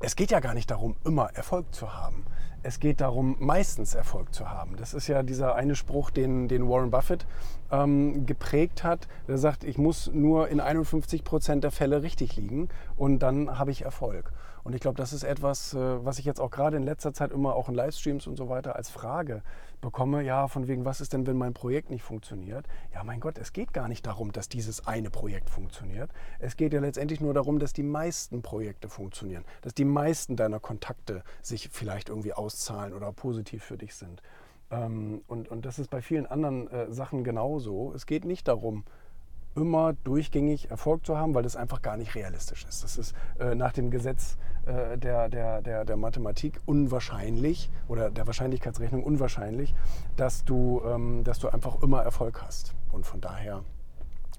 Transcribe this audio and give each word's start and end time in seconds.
es 0.00 0.16
geht 0.16 0.30
ja 0.30 0.40
gar 0.40 0.54
nicht 0.54 0.70
darum, 0.70 0.96
immer 1.04 1.30
Erfolg 1.34 1.74
zu 1.74 1.94
haben. 1.94 2.24
Es 2.62 2.78
geht 2.78 3.00
darum, 3.00 3.36
meistens 3.38 3.94
Erfolg 3.94 4.34
zu 4.34 4.50
haben. 4.50 4.76
Das 4.76 4.92
ist 4.92 5.06
ja 5.06 5.22
dieser 5.22 5.54
eine 5.54 5.74
Spruch, 5.74 6.10
den, 6.10 6.46
den 6.46 6.68
Warren 6.68 6.90
Buffett 6.90 7.26
ähm, 7.70 8.26
geprägt 8.26 8.84
hat. 8.84 9.08
Der 9.28 9.38
sagt, 9.38 9.64
ich 9.64 9.78
muss 9.78 10.10
nur 10.12 10.48
in 10.48 10.60
51 10.60 11.24
Prozent 11.24 11.64
der 11.64 11.70
Fälle 11.70 12.02
richtig 12.02 12.36
liegen 12.36 12.68
und 12.96 13.20
dann 13.20 13.58
habe 13.58 13.70
ich 13.70 13.82
Erfolg. 13.82 14.32
Und 14.62 14.74
ich 14.74 14.80
glaube, 14.80 14.96
das 14.96 15.12
ist 15.12 15.24
etwas, 15.24 15.74
äh, 15.74 16.04
was 16.04 16.18
ich 16.18 16.24
jetzt 16.24 16.40
auch 16.40 16.50
gerade 16.50 16.76
in 16.76 16.82
letzter 16.82 17.12
Zeit 17.12 17.32
immer 17.32 17.54
auch 17.54 17.68
in 17.68 17.74
Livestreams 17.74 18.26
und 18.26 18.36
so 18.36 18.48
weiter 18.48 18.76
als 18.76 18.90
Frage 18.90 19.42
bekomme. 19.80 20.22
Ja, 20.22 20.48
von 20.48 20.68
wegen, 20.68 20.84
was 20.84 21.00
ist 21.00 21.12
denn, 21.12 21.26
wenn 21.26 21.36
mein 21.36 21.54
Projekt 21.54 21.90
nicht 21.90 22.02
funktioniert? 22.02 22.66
Ja, 22.92 23.02
mein 23.02 23.20
Gott, 23.20 23.38
es 23.38 23.52
geht 23.52 23.72
gar 23.72 23.88
nicht 23.88 24.06
darum, 24.06 24.32
dass 24.32 24.48
dieses 24.48 24.86
eine 24.86 25.10
Projekt 25.10 25.48
funktioniert. 25.48 26.10
Es 26.38 26.56
geht 26.56 26.72
ja 26.72 26.80
letztendlich 26.80 27.20
nur 27.20 27.34
darum, 27.34 27.58
dass 27.58 27.72
die 27.72 27.82
meisten 27.82 28.42
Projekte 28.42 28.88
funktionieren, 28.88 29.44
dass 29.62 29.74
die 29.74 29.84
meisten 29.84 30.36
deiner 30.36 30.60
Kontakte 30.60 31.22
sich 31.42 31.70
vielleicht 31.72 32.08
irgendwie 32.08 32.34
auszahlen 32.50 32.92
oder 32.94 33.12
positiv 33.12 33.62
für 33.62 33.78
dich 33.78 33.94
sind. 33.94 34.22
Ähm, 34.70 35.22
und, 35.28 35.48
und 35.48 35.64
das 35.64 35.78
ist 35.78 35.90
bei 35.90 36.02
vielen 36.02 36.26
anderen 36.26 36.68
äh, 36.68 36.92
Sachen 36.92 37.22
genauso. 37.22 37.92
Es 37.94 38.06
geht 38.06 38.24
nicht 38.24 38.48
darum, 38.48 38.84
immer 39.56 39.94
durchgängig 40.04 40.70
Erfolg 40.70 41.04
zu 41.04 41.16
haben, 41.16 41.34
weil 41.34 41.42
das 41.42 41.56
einfach 41.56 41.82
gar 41.82 41.96
nicht 41.96 42.14
realistisch 42.14 42.64
ist. 42.68 42.84
Das 42.84 42.96
ist 42.96 43.14
äh, 43.38 43.54
nach 43.54 43.72
dem 43.72 43.90
Gesetz 43.90 44.36
äh, 44.66 44.96
der, 44.96 45.28
der, 45.28 45.60
der, 45.62 45.84
der 45.84 45.96
Mathematik 45.96 46.60
unwahrscheinlich 46.66 47.70
oder 47.88 48.10
der 48.10 48.26
Wahrscheinlichkeitsrechnung 48.26 49.02
unwahrscheinlich, 49.02 49.74
dass 50.16 50.44
du, 50.44 50.82
ähm, 50.84 51.24
dass 51.24 51.40
du 51.40 51.48
einfach 51.48 51.82
immer 51.82 52.02
Erfolg 52.02 52.42
hast. 52.42 52.74
Und 52.92 53.06
von 53.06 53.20
daher 53.20 53.64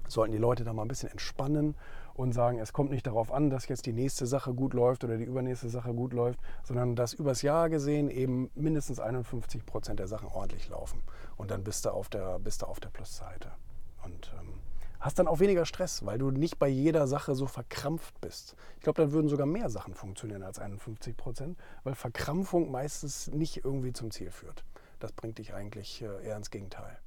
sollten 0.08 0.32
die 0.32 0.38
Leute 0.38 0.64
da 0.64 0.72
mal 0.72 0.82
ein 0.82 0.88
bisschen 0.88 1.10
entspannen 1.10 1.74
und 2.14 2.32
sagen, 2.32 2.58
es 2.58 2.72
kommt 2.72 2.90
nicht 2.90 3.06
darauf 3.06 3.32
an, 3.32 3.50
dass 3.50 3.68
jetzt 3.68 3.86
die 3.86 3.92
nächste 3.92 4.26
Sache 4.26 4.54
gut 4.54 4.74
läuft 4.74 5.04
oder 5.04 5.16
die 5.16 5.24
übernächste 5.24 5.68
Sache 5.68 5.94
gut 5.94 6.12
läuft, 6.12 6.38
sondern 6.62 6.96
dass 6.96 7.14
übers 7.14 7.42
Jahr 7.42 7.70
gesehen 7.70 8.10
eben 8.10 8.50
mindestens 8.54 9.00
51 9.00 9.64
Prozent 9.64 9.98
der 9.98 10.08
Sachen 10.08 10.28
ordentlich 10.28 10.68
laufen. 10.68 11.02
Und 11.36 11.50
dann 11.50 11.64
bist 11.64 11.84
du 11.84 11.90
auf 11.90 12.08
der, 12.08 12.38
bist 12.38 12.62
du 12.62 12.66
auf 12.66 12.80
der 12.80 12.90
Plusseite. 12.90 13.50
Und 14.04 14.32
ähm, 14.38 14.54
hast 15.00 15.18
dann 15.18 15.26
auch 15.26 15.40
weniger 15.40 15.64
Stress, 15.64 16.04
weil 16.04 16.18
du 16.18 16.30
nicht 16.30 16.58
bei 16.58 16.68
jeder 16.68 17.06
Sache 17.06 17.34
so 17.34 17.46
verkrampft 17.46 18.20
bist. 18.20 18.56
Ich 18.76 18.82
glaube, 18.82 19.02
dann 19.02 19.12
würden 19.12 19.28
sogar 19.28 19.46
mehr 19.46 19.70
Sachen 19.70 19.94
funktionieren 19.94 20.42
als 20.42 20.58
51 20.58 21.16
Prozent, 21.16 21.58
weil 21.82 21.94
Verkrampfung 21.94 22.70
meistens 22.70 23.28
nicht 23.28 23.64
irgendwie 23.64 23.92
zum 23.92 24.10
Ziel 24.10 24.30
führt. 24.30 24.64
Das 25.00 25.12
bringt 25.12 25.38
dich 25.38 25.54
eigentlich 25.54 26.02
äh, 26.02 26.26
eher 26.26 26.36
ins 26.36 26.50
Gegenteil. 26.50 26.98